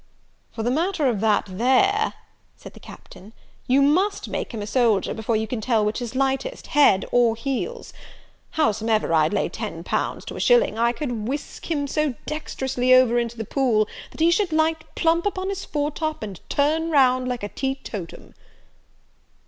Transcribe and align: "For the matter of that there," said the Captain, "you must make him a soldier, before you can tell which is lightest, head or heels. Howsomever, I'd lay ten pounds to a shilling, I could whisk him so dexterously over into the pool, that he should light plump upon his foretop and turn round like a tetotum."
"For 0.51 0.63
the 0.63 0.71
matter 0.71 1.05
of 1.05 1.19
that 1.19 1.43
there," 1.47 2.13
said 2.57 2.73
the 2.73 2.79
Captain, 2.79 3.33
"you 3.67 3.83
must 3.83 4.27
make 4.27 4.51
him 4.51 4.63
a 4.63 4.65
soldier, 4.65 5.13
before 5.13 5.35
you 5.35 5.45
can 5.45 5.61
tell 5.61 5.85
which 5.85 6.01
is 6.01 6.15
lightest, 6.15 6.65
head 6.73 7.05
or 7.11 7.35
heels. 7.35 7.93
Howsomever, 8.57 9.13
I'd 9.13 9.31
lay 9.31 9.47
ten 9.47 9.83
pounds 9.83 10.25
to 10.25 10.35
a 10.35 10.39
shilling, 10.39 10.75
I 10.75 10.91
could 10.91 11.27
whisk 11.27 11.69
him 11.69 11.85
so 11.85 12.15
dexterously 12.25 12.95
over 12.95 13.19
into 13.19 13.37
the 13.37 13.45
pool, 13.45 13.87
that 14.09 14.21
he 14.21 14.31
should 14.31 14.51
light 14.51 14.83
plump 14.95 15.27
upon 15.27 15.49
his 15.49 15.65
foretop 15.65 16.23
and 16.23 16.39
turn 16.49 16.89
round 16.89 17.27
like 17.27 17.43
a 17.43 17.49
tetotum." 17.49 18.33